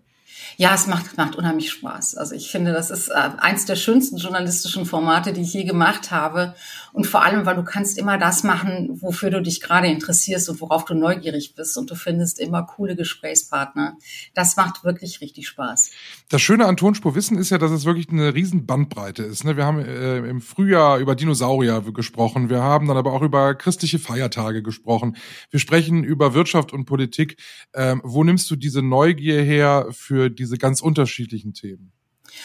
Ja, 0.57 0.75
es 0.75 0.87
macht, 0.87 1.17
macht 1.17 1.37
unheimlich 1.37 1.71
Spaß. 1.71 2.17
Also 2.17 2.35
ich 2.35 2.51
finde, 2.51 2.73
das 2.73 2.91
ist 2.91 3.09
äh, 3.09 3.31
eins 3.39 3.65
der 3.65 3.77
schönsten 3.77 4.17
journalistischen 4.17 4.87
Formate, 4.87 5.33
die 5.33 5.43
ich 5.43 5.53
je 5.53 5.65
gemacht 5.65 6.11
habe. 6.11 6.55
Und 6.93 7.07
vor 7.07 7.25
allem, 7.25 7.47
weil 7.47 7.57
du 7.57 7.65
kannst 7.65 7.99
immer 7.99 8.19
das 8.19 8.43
machen, 8.43 8.89
wofür 9.01 9.31
du 9.31 9.41
dich 9.41 9.61
gerade 9.61 9.89
interessierst 9.89 10.49
und 10.49 10.61
worauf 10.61 10.85
du 10.85 10.95
neugierig 10.95 11.55
bist. 11.55 11.77
Und 11.79 11.91
du 11.91 11.95
findest 11.95 12.39
immer 12.39 12.65
coole 12.65 12.97
Gesprächspartner. 12.97 13.97
Das 14.35 14.57
macht 14.57 14.85
wirklich 14.85 15.21
richtig 15.21 15.49
Spaß. 15.49 15.91
Das 16.29 16.43
Schöne 16.43 16.67
an 16.67 16.77
Tonspur 16.77 17.15
Wissen 17.15 17.39
ist 17.39 17.51
ja, 17.51 17.59
dass 17.59 17.71
es 17.71 17.85
wirklich 17.85 18.11
eine 18.11 18.35
riesen 18.35 18.67
Bandbreite 18.67 19.23
ist. 19.23 19.45
Ne? 19.45 19.57
Wir 19.57 19.65
haben 19.65 19.79
äh, 19.79 20.19
im 20.19 20.41
Frühjahr 20.41 20.99
über 20.99 21.15
Dinosaurier 21.15 21.83
gesprochen. 21.93 22.51
Wir 22.51 22.63
haben 22.63 22.87
dann 22.87 22.97
aber 22.97 23.13
auch 23.13 23.23
über 23.23 23.55
christliche 23.55 23.99
Feiertage 23.99 24.63
gesprochen. 24.63 25.17
Wir 25.51 25.61
sprechen 25.61 26.05
über 26.05 26.35
Wirtschaft 26.35 26.73
und 26.73 26.85
Politik. 26.85 27.37
Ähm, 27.75 28.01
wo 28.05 28.23
nimmst 28.25 28.51
du 28.51 28.57
diese 28.57 28.83
Neugier 28.83 29.43
her 29.43 29.87
für 29.91 30.22
diese 30.31 30.59
ganz 30.59 30.81
unterschiedlichen 30.81 31.55
Themen? 31.55 31.93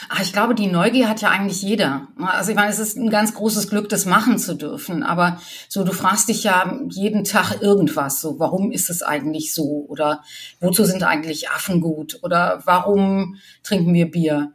Ach, 0.09 0.21
ich 0.21 0.33
glaube, 0.33 0.53
die 0.55 0.67
Neugier 0.67 1.07
hat 1.07 1.21
ja 1.21 1.29
eigentlich 1.29 1.61
jeder. 1.61 2.07
Also 2.17 2.51
ich 2.51 2.55
meine, 2.55 2.71
es 2.71 2.79
ist 2.79 2.97
ein 2.97 3.09
ganz 3.09 3.33
großes 3.33 3.69
Glück, 3.69 3.89
das 3.89 4.05
machen 4.05 4.37
zu 4.37 4.55
dürfen. 4.55 5.03
Aber 5.03 5.39
so, 5.69 5.83
du 5.83 5.93
fragst 5.93 6.29
dich 6.29 6.43
ja 6.43 6.79
jeden 6.89 7.23
Tag 7.23 7.61
irgendwas. 7.61 8.21
So, 8.21 8.39
warum 8.39 8.71
ist 8.71 8.89
es 8.89 9.01
eigentlich 9.01 9.53
so? 9.53 9.85
Oder 9.87 10.23
wozu 10.59 10.83
sind 10.83 11.03
eigentlich 11.03 11.49
Affen 11.49 11.81
gut? 11.81 12.19
Oder 12.21 12.61
warum 12.65 13.37
trinken 13.63 13.93
wir 13.93 14.11
Bier? 14.11 14.53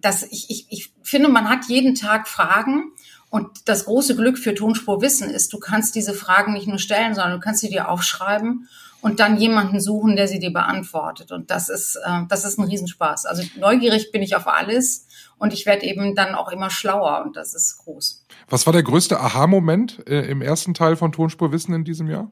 Das, 0.00 0.22
ich, 0.22 0.50
ich, 0.50 0.66
ich 0.70 0.92
finde, 1.02 1.28
man 1.28 1.48
hat 1.48 1.66
jeden 1.68 1.94
Tag 1.94 2.28
Fragen. 2.28 2.92
Und 3.30 3.48
das 3.68 3.86
große 3.86 4.14
Glück 4.14 4.38
für 4.38 4.54
Tonspur 4.54 5.02
Wissen 5.02 5.28
ist, 5.28 5.52
du 5.52 5.58
kannst 5.58 5.96
diese 5.96 6.14
Fragen 6.14 6.52
nicht 6.52 6.68
nur 6.68 6.78
stellen, 6.78 7.14
sondern 7.14 7.32
du 7.32 7.40
kannst 7.40 7.60
sie 7.60 7.70
dir 7.70 7.88
aufschreiben 7.88 8.68
und 9.04 9.20
dann 9.20 9.36
jemanden 9.36 9.80
suchen, 9.80 10.16
der 10.16 10.28
sie 10.28 10.38
dir 10.38 10.50
beantwortet. 10.50 11.30
Und 11.30 11.50
das 11.50 11.68
ist, 11.68 11.96
äh, 12.06 12.22
das 12.30 12.46
ist 12.46 12.58
ein 12.58 12.64
Riesenspaß. 12.64 13.26
Also 13.26 13.42
neugierig 13.60 14.10
bin 14.12 14.22
ich 14.22 14.34
auf 14.34 14.48
alles 14.48 15.06
und 15.36 15.52
ich 15.52 15.66
werde 15.66 15.84
eben 15.84 16.14
dann 16.14 16.34
auch 16.34 16.50
immer 16.50 16.70
schlauer 16.70 17.22
und 17.22 17.36
das 17.36 17.54
ist 17.54 17.76
groß. 17.84 18.24
Was 18.48 18.64
war 18.64 18.72
der 18.72 18.82
größte 18.82 19.20
Aha-Moment 19.20 20.08
äh, 20.08 20.22
im 20.22 20.40
ersten 20.40 20.72
Teil 20.72 20.96
von 20.96 21.12
Tonspurwissen 21.12 21.74
in 21.74 21.84
diesem 21.84 22.08
Jahr? 22.08 22.30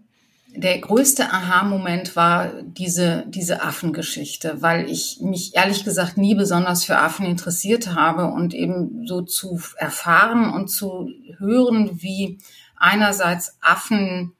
Der 0.57 0.79
größte 0.79 1.31
Aha-Moment 1.31 2.17
war 2.17 2.49
diese, 2.63 3.25
diese 3.29 3.63
Affengeschichte, 3.63 4.63
weil 4.63 4.89
ich 4.89 5.19
mich 5.21 5.55
ehrlich 5.55 5.85
gesagt 5.85 6.17
nie 6.17 6.35
besonders 6.35 6.87
für 6.87 6.97
Affen 6.97 7.27
interessiert 7.27 7.95
habe 7.95 8.29
und 8.29 8.55
eben 8.55 9.07
so 9.07 9.21
zu 9.21 9.61
erfahren 9.77 10.51
und 10.51 10.69
zu 10.69 11.11
hören, 11.37 12.01
wie 12.01 12.39
einerseits 12.77 13.59
Affen 13.61 14.33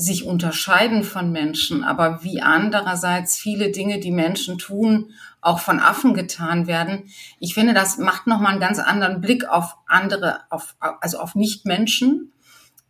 sich 0.00 0.24
unterscheiden 0.24 1.02
von 1.02 1.32
Menschen, 1.32 1.82
aber 1.82 2.22
wie 2.22 2.40
andererseits 2.40 3.36
viele 3.36 3.72
Dinge, 3.72 3.98
die 3.98 4.12
Menschen 4.12 4.56
tun, 4.56 5.10
auch 5.40 5.58
von 5.58 5.80
Affen 5.80 6.14
getan 6.14 6.68
werden. 6.68 7.10
Ich 7.40 7.52
finde, 7.52 7.74
das 7.74 7.98
macht 7.98 8.28
nochmal 8.28 8.52
einen 8.52 8.60
ganz 8.60 8.78
anderen 8.78 9.20
Blick 9.20 9.48
auf 9.48 9.76
andere, 9.86 10.40
auf, 10.50 10.76
also 10.78 11.18
auf 11.18 11.34
Nichtmenschen 11.34 12.32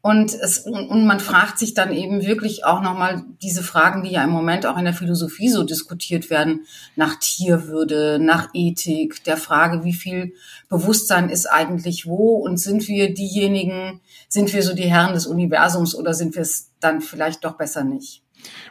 und, 0.08 0.32
es, 0.32 0.60
und 0.60 1.04
man 1.04 1.20
fragt 1.20 1.58
sich 1.58 1.74
dann 1.74 1.92
eben 1.92 2.24
wirklich 2.24 2.64
auch 2.64 2.80
nochmal 2.80 3.26
diese 3.42 3.62
Fragen, 3.62 4.02
die 4.02 4.12
ja 4.12 4.24
im 4.24 4.30
Moment 4.30 4.64
auch 4.64 4.78
in 4.78 4.86
der 4.86 4.94
Philosophie 4.94 5.50
so 5.50 5.64
diskutiert 5.64 6.30
werden, 6.30 6.64
nach 6.96 7.16
Tierwürde, 7.16 8.18
nach 8.18 8.48
Ethik, 8.54 9.22
der 9.24 9.36
Frage, 9.36 9.84
wie 9.84 9.92
viel 9.92 10.32
Bewusstsein 10.70 11.28
ist 11.28 11.44
eigentlich 11.44 12.06
wo 12.06 12.36
und 12.36 12.58
sind 12.58 12.88
wir 12.88 13.12
diejenigen, 13.12 14.00
sind 14.30 14.54
wir 14.54 14.62
so 14.62 14.74
die 14.74 14.88
Herren 14.88 15.12
des 15.12 15.26
Universums 15.26 15.94
oder 15.94 16.14
sind 16.14 16.34
wir 16.36 16.42
es 16.42 16.70
dann 16.80 17.02
vielleicht 17.02 17.44
doch 17.44 17.58
besser 17.58 17.84
nicht? 17.84 18.22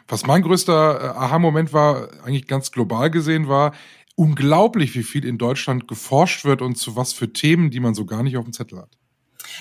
Was 0.08 0.26
mein 0.26 0.42
größter 0.42 1.00
äh, 1.00 1.06
Aha-Moment 1.18 1.72
war, 1.72 2.08
eigentlich 2.24 2.48
ganz 2.48 2.72
global 2.72 3.12
gesehen, 3.12 3.46
war, 3.46 3.74
unglaublich, 4.16 4.96
wie 4.96 5.04
viel 5.04 5.24
in 5.24 5.38
Deutschland 5.38 5.86
geforscht 5.86 6.44
wird 6.44 6.62
und 6.62 6.78
zu 6.78 6.96
was 6.96 7.12
für 7.12 7.32
Themen, 7.32 7.70
die 7.70 7.78
man 7.78 7.94
so 7.94 8.06
gar 8.06 8.24
nicht 8.24 8.36
auf 8.36 8.44
dem 8.44 8.52
Zettel 8.52 8.78
hat. 8.78 8.98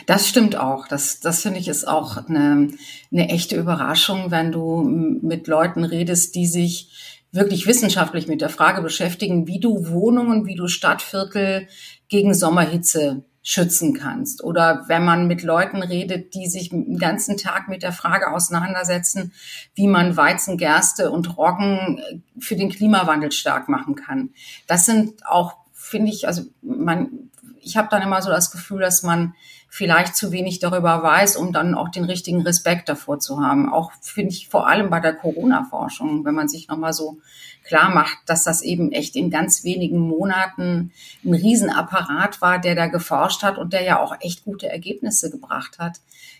Das 0.05 0.27
stimmt 0.27 0.55
auch. 0.55 0.87
Das, 0.87 1.19
das 1.19 1.41
finde 1.41 1.59
ich 1.59 1.67
ist 1.67 1.87
auch 1.87 2.17
eine, 2.27 2.69
eine 3.11 3.29
echte 3.29 3.55
Überraschung, 3.55 4.31
wenn 4.31 4.51
du 4.51 4.81
mit 4.83 5.47
Leuten 5.47 5.83
redest, 5.83 6.35
die 6.35 6.47
sich 6.47 7.23
wirklich 7.31 7.67
wissenschaftlich 7.67 8.27
mit 8.27 8.41
der 8.41 8.49
Frage 8.49 8.81
beschäftigen, 8.81 9.47
wie 9.47 9.59
du 9.59 9.87
Wohnungen, 9.89 10.45
wie 10.45 10.55
du 10.55 10.67
Stadtviertel 10.67 11.67
gegen 12.07 12.33
Sommerhitze 12.33 13.25
schützen 13.49 13.93
kannst. 13.93 14.43
Oder 14.43 14.83
wenn 14.87 15.05
man 15.05 15.27
mit 15.27 15.41
Leuten 15.41 15.81
redet, 15.81 16.33
die 16.35 16.47
sich 16.47 16.69
den 16.69 16.97
ganzen 16.97 17.37
Tag 17.37 17.69
mit 17.69 17.81
der 17.81 17.93
Frage 17.93 18.29
auseinandersetzen, 18.33 19.31
wie 19.73 19.87
man 19.87 20.17
Weizen, 20.17 20.57
Gerste 20.57 21.11
und 21.11 21.37
Roggen 21.37 22.01
für 22.37 22.57
den 22.57 22.69
Klimawandel 22.69 23.31
stark 23.31 23.69
machen 23.69 23.95
kann. 23.95 24.31
Das 24.67 24.85
sind 24.85 25.25
auch, 25.25 25.55
finde 25.71 26.11
ich, 26.11 26.27
also 26.27 26.43
man, 26.61 27.26
ich 27.67 27.77
habe 27.77 27.89
dann 27.91 28.01
immer 28.01 28.21
so 28.21 28.29
das 28.29 28.51
Gefühl, 28.51 28.79
dass 28.79 29.03
man 29.03 29.35
vielleicht 29.69 30.15
zu 30.15 30.31
wenig 30.31 30.59
darüber 30.59 31.03
weiß, 31.03 31.35
um 31.35 31.51
dann 31.51 31.75
auch 31.75 31.89
den 31.89 32.05
richtigen 32.05 32.41
Respekt 32.41 32.87
davor 32.87 33.19
zu 33.19 33.41
haben. 33.41 33.71
Auch 33.71 33.91
finde 34.01 34.31
ich 34.31 34.47
vor 34.47 34.67
allem 34.67 34.89
bei 34.89 35.01
der 35.01 35.13
Corona-Forschung, 35.13 36.23
wenn 36.23 36.33
man 36.33 36.47
sich 36.47 36.69
nochmal 36.69 36.93
so 36.93 37.17
klar 37.65 37.89
macht, 37.89 38.17
dass 38.25 38.45
das 38.45 38.61
eben 38.61 38.93
echt 38.93 39.17
in 39.17 39.29
ganz 39.29 39.65
wenigen 39.65 39.99
Monaten 39.99 40.93
ein 41.25 41.33
Riesenapparat 41.33 42.41
war, 42.41 42.59
der 42.59 42.75
da 42.75 42.87
geforscht 42.87 43.43
hat 43.43 43.57
und 43.57 43.73
der 43.73 43.83
ja 43.83 43.99
auch 43.99 44.15
echt 44.21 44.45
gute 44.45 44.69
Ergebnisse 44.69 45.29
gebracht 45.29 45.77
hat. 45.77 45.99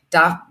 Da 0.09 0.47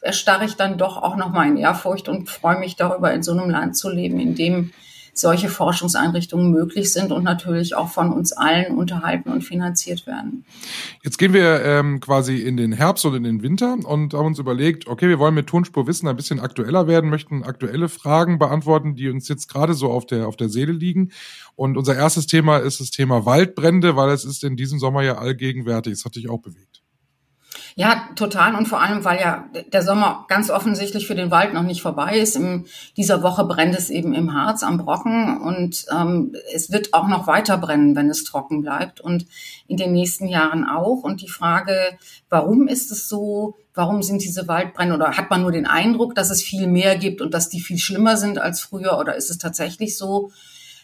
erstarre 0.00 0.46
ich 0.46 0.56
dann 0.56 0.78
doch 0.78 0.96
auch 0.96 1.14
nochmal 1.14 1.46
in 1.46 1.56
Ehrfurcht 1.56 2.08
und 2.08 2.28
freue 2.28 2.58
mich 2.58 2.74
darüber, 2.74 3.12
in 3.12 3.22
so 3.22 3.32
einem 3.32 3.48
Land 3.48 3.76
zu 3.76 3.88
leben, 3.88 4.18
in 4.18 4.34
dem 4.34 4.72
solche 5.12 5.48
Forschungseinrichtungen 5.48 6.50
möglich 6.50 6.92
sind 6.92 7.12
und 7.12 7.24
natürlich 7.24 7.74
auch 7.74 7.88
von 7.88 8.12
uns 8.12 8.32
allen 8.32 8.76
unterhalten 8.76 9.30
und 9.30 9.42
finanziert 9.42 10.06
werden. 10.06 10.44
Jetzt 11.02 11.18
gehen 11.18 11.32
wir 11.32 11.62
ähm, 11.64 12.00
quasi 12.00 12.38
in 12.38 12.56
den 12.56 12.72
Herbst 12.72 13.04
und 13.04 13.14
in 13.14 13.24
den 13.24 13.42
Winter 13.42 13.76
und 13.84 14.14
haben 14.14 14.26
uns 14.26 14.38
überlegt, 14.38 14.86
okay, 14.86 15.08
wir 15.08 15.18
wollen 15.18 15.34
mit 15.34 15.46
Tonspur 15.46 15.86
Wissen 15.86 16.08
ein 16.08 16.16
bisschen 16.16 16.40
aktueller 16.40 16.86
werden, 16.86 17.10
möchten 17.10 17.42
aktuelle 17.42 17.88
Fragen 17.88 18.38
beantworten, 18.38 18.94
die 18.94 19.08
uns 19.08 19.28
jetzt 19.28 19.48
gerade 19.48 19.74
so 19.74 19.90
auf 19.90 20.06
der, 20.06 20.28
auf 20.28 20.36
der 20.36 20.48
Seele 20.48 20.72
liegen. 20.72 21.10
Und 21.56 21.76
unser 21.76 21.96
erstes 21.96 22.26
Thema 22.26 22.58
ist 22.58 22.80
das 22.80 22.90
Thema 22.90 23.26
Waldbrände, 23.26 23.96
weil 23.96 24.10
es 24.10 24.24
ist 24.24 24.44
in 24.44 24.56
diesem 24.56 24.78
Sommer 24.78 25.02
ja 25.02 25.18
allgegenwärtig. 25.18 25.94
Das 25.94 26.04
hat 26.04 26.16
dich 26.16 26.28
auch 26.30 26.40
bewegt. 26.40 26.79
Ja, 27.80 28.10
total. 28.14 28.56
Und 28.56 28.68
vor 28.68 28.82
allem, 28.82 29.06
weil 29.06 29.18
ja 29.20 29.48
der 29.72 29.80
Sommer 29.80 30.26
ganz 30.28 30.50
offensichtlich 30.50 31.06
für 31.06 31.14
den 31.14 31.30
Wald 31.30 31.54
noch 31.54 31.62
nicht 31.62 31.80
vorbei 31.80 32.18
ist. 32.18 32.36
In 32.36 32.66
dieser 32.98 33.22
Woche 33.22 33.44
brennt 33.44 33.74
es 33.74 33.88
eben 33.88 34.12
im 34.12 34.34
Harz 34.34 34.62
am 34.62 34.76
Brocken 34.76 35.40
und 35.40 35.86
ähm, 35.90 36.36
es 36.54 36.70
wird 36.70 36.92
auch 36.92 37.08
noch 37.08 37.26
weiter 37.26 37.56
brennen, 37.56 37.96
wenn 37.96 38.10
es 38.10 38.22
trocken 38.22 38.60
bleibt 38.60 39.00
und 39.00 39.24
in 39.66 39.78
den 39.78 39.92
nächsten 39.92 40.28
Jahren 40.28 40.68
auch. 40.68 41.04
Und 41.04 41.22
die 41.22 41.30
Frage, 41.30 41.74
warum 42.28 42.68
ist 42.68 42.92
es 42.92 43.08
so? 43.08 43.56
Warum 43.72 44.02
sind 44.02 44.22
diese 44.22 44.46
Waldbrände 44.46 44.94
oder 44.94 45.16
hat 45.16 45.30
man 45.30 45.40
nur 45.40 45.52
den 45.52 45.64
Eindruck, 45.64 46.14
dass 46.14 46.28
es 46.28 46.42
viel 46.42 46.66
mehr 46.66 46.98
gibt 46.98 47.22
und 47.22 47.32
dass 47.32 47.48
die 47.48 47.60
viel 47.60 47.78
schlimmer 47.78 48.18
sind 48.18 48.38
als 48.38 48.60
früher 48.60 48.98
oder 48.98 49.14
ist 49.16 49.30
es 49.30 49.38
tatsächlich 49.38 49.96
so? 49.96 50.32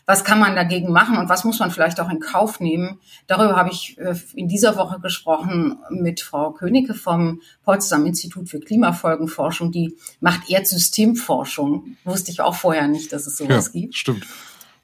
Was 0.07 0.25
kann 0.25 0.39
man 0.39 0.55
dagegen 0.55 0.93
machen 0.93 1.19
und 1.19 1.29
was 1.29 1.45
muss 1.45 1.59
man 1.59 1.71
vielleicht 1.71 2.01
auch 2.01 2.09
in 2.09 2.21
Kauf 2.21 2.61
nehmen. 2.61 3.01
Darüber 3.27 3.57
habe 3.57 3.71
ich 3.71 3.99
äh, 3.99 4.15
in 4.35 4.49
dieser 4.49 4.77
Woche 4.77 5.01
gesprochen 5.01 5.79
mit 5.91 6.21
Frau 6.21 6.53
Königke 6.53 6.95
vom 6.95 7.43
Potsdam 7.65 8.07
Institut 8.07 8.49
für 8.49 8.61
Klimafolgenforschung. 8.61 9.73
Die 9.73 9.97
macht 10.21 10.49
Erdsystemforschung. 10.49 11.97
Wusste 12.05 12.31
ich 12.31 12.41
auch 12.41 12.55
vorher 12.55 12.87
nicht, 12.87 13.13
dass 13.13 13.27
es 13.27 13.37
sowas 13.37 13.71
ja, 13.73 13.81
gibt. 13.81 13.97
Stimmt. 13.97 14.27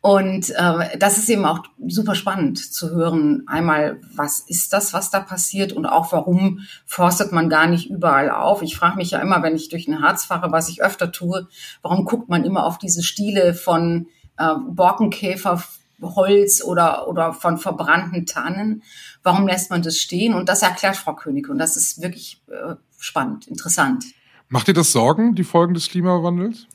Und 0.00 0.50
äh, 0.50 0.98
das 0.98 1.16
ist 1.16 1.28
eben 1.28 1.44
auch 1.44 1.60
super 1.86 2.16
spannend 2.16 2.58
zu 2.58 2.90
hören. 2.90 3.44
Einmal, 3.46 4.00
was 4.12 4.40
ist 4.40 4.72
das, 4.72 4.92
was 4.92 5.10
da 5.10 5.20
passiert 5.20 5.72
und 5.72 5.86
auch 5.86 6.10
warum 6.10 6.66
forstet 6.84 7.30
man 7.30 7.48
gar 7.48 7.68
nicht 7.68 7.88
überall 7.88 8.28
auf. 8.28 8.62
Ich 8.62 8.76
frage 8.76 8.96
mich 8.96 9.12
ja 9.12 9.20
immer, 9.20 9.44
wenn 9.44 9.54
ich 9.54 9.68
durch 9.68 9.84
den 9.84 10.02
Harz 10.02 10.24
fahre, 10.24 10.50
was 10.50 10.68
ich 10.68 10.82
öfter 10.82 11.12
tue, 11.12 11.46
warum 11.82 12.04
guckt 12.04 12.28
man 12.28 12.42
immer 12.42 12.66
auf 12.66 12.78
diese 12.78 13.04
Stiele 13.04 13.54
von 13.54 14.08
äh, 14.38 14.54
Borkenkäferholz 14.68 16.62
oder, 16.64 17.08
oder 17.08 17.32
von 17.32 17.58
verbrannten 17.58 18.26
Tannen. 18.26 18.82
Warum 19.22 19.46
lässt 19.46 19.70
man 19.70 19.82
das 19.82 19.98
stehen? 19.98 20.34
Und 20.34 20.48
das 20.48 20.62
erklärt 20.62 20.96
Frau 20.96 21.14
König. 21.14 21.48
Und 21.48 21.58
das 21.58 21.76
ist 21.76 22.02
wirklich 22.02 22.42
äh, 22.48 22.74
spannend, 22.98 23.46
interessant. 23.46 24.04
Macht 24.48 24.68
dir 24.68 24.74
das 24.74 24.92
Sorgen, 24.92 25.34
die 25.34 25.44
Folgen 25.44 25.74
des 25.74 25.88
Klimawandels? 25.88 26.66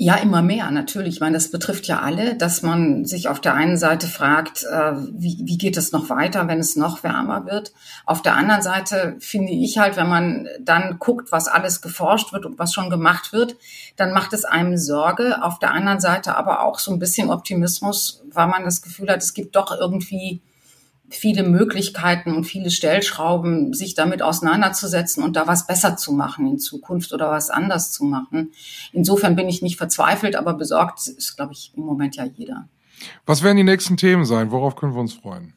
Ja, 0.00 0.14
immer 0.14 0.42
mehr, 0.42 0.70
natürlich. 0.70 1.14
Ich 1.14 1.20
meine, 1.20 1.34
das 1.34 1.50
betrifft 1.50 1.88
ja 1.88 1.98
alle, 1.98 2.36
dass 2.36 2.62
man 2.62 3.04
sich 3.04 3.26
auf 3.28 3.40
der 3.40 3.54
einen 3.54 3.76
Seite 3.76 4.06
fragt, 4.06 4.62
äh, 4.62 4.92
wie, 5.10 5.40
wie 5.42 5.58
geht 5.58 5.76
es 5.76 5.90
noch 5.90 6.08
weiter, 6.08 6.46
wenn 6.46 6.60
es 6.60 6.76
noch 6.76 7.02
wärmer 7.02 7.46
wird. 7.46 7.72
Auf 8.06 8.22
der 8.22 8.36
anderen 8.36 8.62
Seite 8.62 9.16
finde 9.18 9.50
ich 9.52 9.76
halt, 9.78 9.96
wenn 9.96 10.08
man 10.08 10.46
dann 10.60 11.00
guckt, 11.00 11.32
was 11.32 11.48
alles 11.48 11.80
geforscht 11.82 12.32
wird 12.32 12.46
und 12.46 12.60
was 12.60 12.72
schon 12.72 12.90
gemacht 12.90 13.32
wird, 13.32 13.56
dann 13.96 14.12
macht 14.12 14.32
es 14.34 14.44
einem 14.44 14.76
Sorge. 14.76 15.42
Auf 15.42 15.58
der 15.58 15.72
anderen 15.72 15.98
Seite 15.98 16.36
aber 16.36 16.62
auch 16.62 16.78
so 16.78 16.92
ein 16.92 17.00
bisschen 17.00 17.28
Optimismus, 17.28 18.22
weil 18.30 18.46
man 18.46 18.62
das 18.62 18.82
Gefühl 18.82 19.10
hat, 19.10 19.20
es 19.20 19.34
gibt 19.34 19.56
doch 19.56 19.76
irgendwie 19.76 20.40
viele 21.10 21.42
Möglichkeiten 21.42 22.34
und 22.34 22.44
viele 22.44 22.70
Stellschrauben, 22.70 23.72
sich 23.72 23.94
damit 23.94 24.22
auseinanderzusetzen 24.22 25.22
und 25.22 25.36
da 25.36 25.46
was 25.46 25.66
besser 25.66 25.96
zu 25.96 26.12
machen 26.12 26.46
in 26.46 26.58
Zukunft 26.58 27.12
oder 27.12 27.30
was 27.30 27.50
anders 27.50 27.92
zu 27.92 28.04
machen. 28.04 28.52
Insofern 28.92 29.36
bin 29.36 29.48
ich 29.48 29.62
nicht 29.62 29.76
verzweifelt, 29.76 30.36
aber 30.36 30.54
besorgt 30.54 31.06
ist, 31.06 31.36
glaube 31.36 31.52
ich, 31.52 31.72
im 31.76 31.84
Moment 31.84 32.16
ja 32.16 32.24
jeder. 32.24 32.68
Was 33.26 33.42
werden 33.42 33.56
die 33.56 33.64
nächsten 33.64 33.96
Themen 33.96 34.24
sein? 34.24 34.50
Worauf 34.50 34.76
können 34.76 34.94
wir 34.94 35.00
uns 35.00 35.14
freuen? 35.14 35.54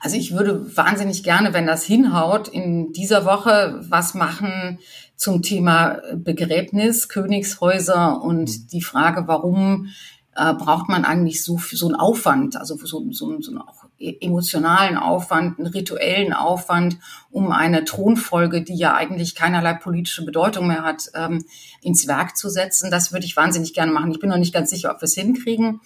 Also 0.00 0.16
ich 0.16 0.32
würde 0.32 0.76
wahnsinnig 0.76 1.22
gerne, 1.22 1.52
wenn 1.52 1.66
das 1.66 1.84
hinhaut, 1.84 2.48
in 2.48 2.92
dieser 2.92 3.24
Woche 3.24 3.84
was 3.88 4.14
machen 4.14 4.80
zum 5.14 5.42
Thema 5.42 6.00
Begräbnis, 6.14 7.08
Königshäuser 7.08 8.20
und 8.20 8.48
mhm. 8.48 8.66
die 8.72 8.82
Frage, 8.82 9.28
warum 9.28 9.86
äh, 10.34 10.54
braucht 10.54 10.88
man 10.88 11.04
eigentlich 11.04 11.44
so, 11.44 11.58
so 11.58 11.86
einen 11.86 11.94
Aufwand, 11.94 12.56
also 12.56 12.76
so, 12.76 13.04
so, 13.12 13.40
so 13.40 13.56
auch 13.58 13.84
emotionalen 14.20 14.96
Aufwand, 14.96 15.58
einen 15.58 15.68
rituellen 15.68 16.32
Aufwand, 16.32 16.98
um 17.30 17.52
eine 17.52 17.84
Thronfolge, 17.84 18.62
die 18.62 18.76
ja 18.76 18.94
eigentlich 18.94 19.34
keinerlei 19.34 19.74
politische 19.74 20.24
Bedeutung 20.24 20.66
mehr 20.66 20.82
hat, 20.82 21.10
ähm, 21.14 21.44
ins 21.80 22.06
Werk 22.08 22.36
zu 22.36 22.48
setzen. 22.48 22.90
Das 22.90 23.12
würde 23.12 23.26
ich 23.26 23.36
wahnsinnig 23.36 23.74
gerne 23.74 23.92
machen. 23.92 24.10
Ich 24.10 24.20
bin 24.20 24.30
noch 24.30 24.38
nicht 24.38 24.54
ganz 24.54 24.70
sicher, 24.70 24.90
ob 24.90 25.00
wir 25.00 25.06
es 25.06 25.14
hinkriegen. 25.14 25.80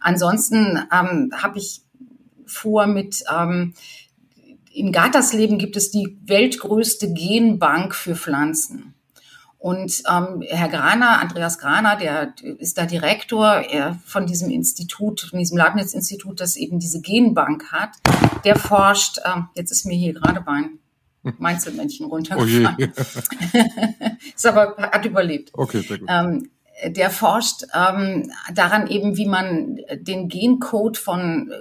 Ansonsten 0.00 0.78
ähm, 0.92 1.30
habe 1.34 1.58
ich 1.58 1.82
vor 2.46 2.86
mit 2.86 3.24
ähm, 3.32 3.74
in 4.74 4.90
Gattersleben 4.90 5.58
gibt 5.58 5.76
es 5.76 5.90
die 5.90 6.18
weltgrößte 6.24 7.12
Genbank 7.12 7.94
für 7.94 8.16
Pflanzen. 8.16 8.94
Und 9.62 10.02
ähm, 10.10 10.42
Herr 10.48 10.68
Graner, 10.68 11.20
Andreas 11.20 11.56
Graner, 11.56 11.94
der 11.94 12.34
ist 12.58 12.78
da 12.78 12.84
Direktor 12.84 13.46
er, 13.46 13.96
von 14.04 14.26
diesem 14.26 14.50
Institut, 14.50 15.20
von 15.20 15.38
diesem 15.38 15.56
Leibniz-Institut, 15.56 16.40
das 16.40 16.56
eben 16.56 16.80
diese 16.80 17.00
Genbank 17.00 17.70
hat. 17.70 17.90
Der 18.44 18.56
forscht, 18.56 19.18
äh, 19.18 19.42
jetzt 19.54 19.70
ist 19.70 19.86
mir 19.86 19.94
hier 19.94 20.14
gerade 20.14 20.42
mein 20.44 20.80
Meinzelmännchen 21.38 22.06
runtergefallen. 22.06 22.76
Oh 22.80 23.02
ist 24.34 24.46
aber, 24.46 24.76
hat 24.78 25.04
überlebt. 25.04 25.50
Okay, 25.52 25.82
sehr 25.82 25.98
gut. 25.98 26.08
Ähm, 26.10 26.50
der 26.84 27.10
forscht 27.10 27.62
ähm, 27.72 28.32
daran 28.52 28.88
eben, 28.88 29.16
wie 29.16 29.28
man 29.28 29.78
den 29.94 30.28
Gencode 30.28 30.98
von 30.98 31.52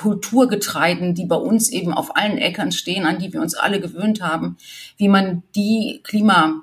Kulturgetreiden, 0.00 1.14
die 1.14 1.26
bei 1.26 1.36
uns 1.36 1.68
eben 1.68 1.92
auf 1.92 2.16
allen 2.16 2.38
Äckern 2.38 2.72
stehen, 2.72 3.04
an 3.04 3.18
die 3.18 3.34
wir 3.34 3.42
uns 3.42 3.54
alle 3.54 3.80
gewöhnt 3.80 4.22
haben, 4.22 4.56
wie 4.96 5.08
man 5.08 5.42
die 5.54 6.00
Klima, 6.04 6.62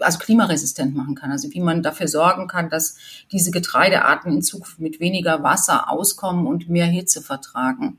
also 0.00 0.18
klimaresistent 0.18 0.96
machen 0.96 1.14
kann, 1.14 1.30
also 1.30 1.52
wie 1.52 1.60
man 1.60 1.82
dafür 1.82 2.08
sorgen 2.08 2.48
kann, 2.48 2.70
dass 2.70 2.96
diese 3.30 3.50
Getreidearten 3.50 4.32
in 4.32 4.42
Zukunft 4.42 4.80
mit 4.80 5.00
weniger 5.00 5.42
Wasser 5.42 5.90
auskommen 5.90 6.46
und 6.46 6.70
mehr 6.70 6.86
Hitze 6.86 7.20
vertragen. 7.20 7.98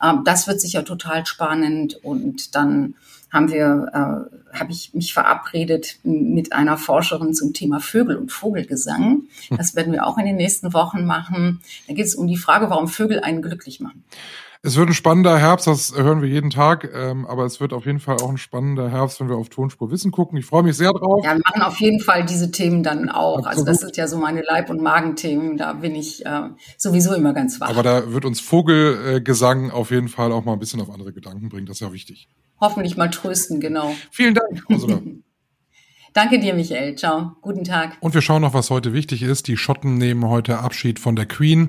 Ähm, 0.00 0.22
das 0.24 0.46
wird 0.46 0.60
sicher 0.60 0.84
total 0.84 1.26
spannend 1.26 1.96
und 2.04 2.54
dann 2.54 2.94
haben 3.30 3.50
wir, 3.50 3.90
äh, 3.92 4.58
habe 4.58 4.72
ich 4.72 4.94
mich 4.94 5.12
verabredet 5.12 5.98
mit 6.02 6.52
einer 6.52 6.78
Forscherin 6.78 7.34
zum 7.34 7.52
Thema 7.52 7.80
Vögel 7.80 8.16
und 8.16 8.32
Vogelgesang. 8.32 9.24
Das 9.50 9.76
werden 9.76 9.92
wir 9.92 10.06
auch 10.06 10.18
in 10.18 10.26
den 10.26 10.36
nächsten 10.36 10.72
Wochen 10.72 11.04
machen. 11.04 11.60
Da 11.86 11.94
geht 11.94 12.06
es 12.06 12.14
um 12.14 12.26
die 12.26 12.36
Frage, 12.36 12.70
warum 12.70 12.88
Vögel 12.88 13.20
einen 13.20 13.42
glücklich 13.42 13.80
machen. 13.80 14.04
Es 14.62 14.76
wird 14.76 14.88
ein 14.88 14.94
spannender 14.94 15.38
Herbst, 15.38 15.66
das 15.66 15.94
hören 15.96 16.20
wir 16.20 16.28
jeden 16.28 16.50
Tag, 16.50 16.90
ähm, 16.92 17.26
aber 17.26 17.44
es 17.44 17.60
wird 17.60 17.72
auf 17.72 17.86
jeden 17.86 18.00
Fall 18.00 18.16
auch 18.16 18.28
ein 18.28 18.38
spannender 18.38 18.90
Herbst, 18.90 19.20
wenn 19.20 19.28
wir 19.28 19.36
auf 19.36 19.48
Tonspur 19.48 19.90
Wissen 19.90 20.10
gucken. 20.10 20.36
Ich 20.36 20.46
freue 20.46 20.64
mich 20.64 20.76
sehr 20.76 20.92
drauf. 20.92 21.24
Ja, 21.24 21.34
wir 21.34 21.42
machen 21.44 21.62
auf 21.62 21.78
jeden 21.78 22.00
Fall 22.00 22.24
diese 22.24 22.50
Themen 22.50 22.82
dann 22.82 23.08
auch. 23.08 23.38
Absolut. 23.38 23.48
Also 23.48 23.64
das 23.64 23.80
sind 23.80 23.96
ja 23.96 24.08
so 24.08 24.18
meine 24.18 24.42
Leib- 24.42 24.70
und 24.70 24.82
Magenthemen, 24.82 25.56
da 25.56 25.72
bin 25.74 25.94
ich 25.94 26.26
äh, 26.26 26.48
sowieso 26.76 27.14
immer 27.14 27.32
ganz 27.34 27.60
wach. 27.60 27.68
Aber 27.68 27.82
da 27.82 28.12
wird 28.12 28.24
uns 28.24 28.40
Vogelgesang 28.40 29.70
auf 29.70 29.90
jeden 29.90 30.08
Fall 30.08 30.32
auch 30.32 30.44
mal 30.44 30.54
ein 30.54 30.58
bisschen 30.58 30.80
auf 30.80 30.90
andere 30.90 31.12
Gedanken 31.12 31.48
bringen, 31.48 31.66
das 31.66 31.76
ist 31.76 31.80
ja 31.80 31.92
wichtig 31.92 32.28
hoffentlich 32.60 32.96
mal 32.96 33.10
trösten, 33.10 33.60
genau. 33.60 33.94
Vielen 34.10 34.34
Dank, 34.34 34.64
Ursula. 34.68 35.00
Danke 36.12 36.38
dir, 36.38 36.54
Michael. 36.54 36.96
Ciao. 36.96 37.32
Guten 37.42 37.64
Tag. 37.64 37.96
Und 38.00 38.14
wir 38.14 38.22
schauen 38.22 38.42
noch, 38.42 38.54
was 38.54 38.70
heute 38.70 38.92
wichtig 38.92 39.22
ist. 39.22 39.48
Die 39.48 39.56
Schotten 39.56 39.98
nehmen 39.98 40.26
heute 40.28 40.58
Abschied 40.58 40.98
von 40.98 41.16
der 41.16 41.26
Queen. 41.26 41.68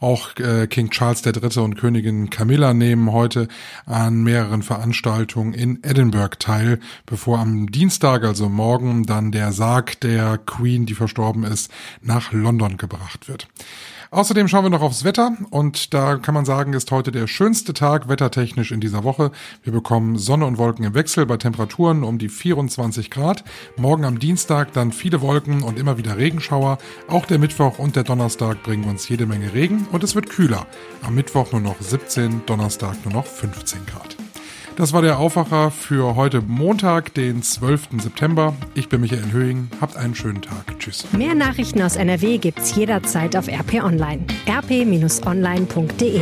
Auch 0.00 0.36
äh, 0.36 0.66
King 0.66 0.90
Charles 0.90 1.24
III. 1.24 1.62
und 1.62 1.76
Königin 1.76 2.30
Camilla 2.30 2.72
nehmen 2.74 3.12
heute 3.12 3.48
an 3.86 4.22
mehreren 4.22 4.62
Veranstaltungen 4.62 5.52
in 5.52 5.80
Edinburgh 5.82 6.36
teil, 6.38 6.80
bevor 7.06 7.38
am 7.38 7.70
Dienstag, 7.70 8.24
also 8.24 8.48
morgen, 8.48 9.04
dann 9.04 9.32
der 9.32 9.52
Sarg 9.52 10.00
der 10.00 10.38
Queen, 10.38 10.86
die 10.86 10.94
verstorben 10.94 11.44
ist, 11.44 11.70
nach 12.00 12.32
London 12.32 12.76
gebracht 12.76 13.28
wird. 13.28 13.48
Außerdem 14.12 14.48
schauen 14.48 14.64
wir 14.64 14.70
noch 14.70 14.82
aufs 14.82 15.04
Wetter 15.04 15.36
und 15.50 15.94
da 15.94 16.16
kann 16.16 16.34
man 16.34 16.44
sagen, 16.44 16.72
ist 16.72 16.90
heute 16.90 17.12
der 17.12 17.28
schönste 17.28 17.72
Tag 17.74 18.08
wettertechnisch 18.08 18.72
in 18.72 18.80
dieser 18.80 19.04
Woche. 19.04 19.30
Wir 19.62 19.72
bekommen 19.72 20.18
Sonne 20.18 20.46
und 20.46 20.58
Wolken 20.58 20.84
im 20.84 20.94
Wechsel 20.94 21.26
bei 21.26 21.36
Temperaturen 21.36 22.02
um 22.02 22.18
die 22.18 22.28
24 22.28 23.08
Grad. 23.10 23.44
Morgen 23.76 24.04
am 24.04 24.18
Dienstag 24.18 24.72
dann 24.72 24.90
viele 24.90 25.20
Wolken 25.20 25.62
und 25.62 25.78
immer 25.78 25.96
wieder 25.96 26.16
Regenschauer. 26.16 26.78
Auch 27.06 27.24
der 27.24 27.38
Mittwoch 27.38 27.78
und 27.78 27.94
der 27.94 28.02
Donnerstag 28.02 28.64
bringen 28.64 28.88
uns 28.88 29.08
jede 29.08 29.26
Menge 29.26 29.54
Regen 29.54 29.86
und 29.92 30.02
es 30.02 30.16
wird 30.16 30.28
kühler. 30.28 30.66
Am 31.02 31.14
Mittwoch 31.14 31.52
nur 31.52 31.60
noch 31.60 31.80
17, 31.80 32.42
Donnerstag 32.46 32.96
nur 33.04 33.14
noch 33.14 33.26
15 33.26 33.86
Grad. 33.86 34.16
Das 34.76 34.92
war 34.92 35.02
der 35.02 35.18
Aufwacher 35.18 35.70
für 35.70 36.16
heute 36.16 36.40
Montag, 36.40 37.14
den 37.14 37.42
12. 37.42 38.00
September. 38.02 38.54
Ich 38.74 38.88
bin 38.88 39.00
Michael 39.00 39.32
Höhing. 39.32 39.68
Habt 39.80 39.96
einen 39.96 40.14
schönen 40.14 40.42
Tag. 40.42 40.78
Tschüss. 40.78 41.04
Mehr 41.12 41.34
Nachrichten 41.34 41.82
aus 41.82 41.96
NRW 41.96 42.38
gibt's 42.38 42.74
jederzeit 42.74 43.36
auf 43.36 43.48
RP 43.48 43.82
Online. 43.82 44.24
rp-online.de 44.48 46.20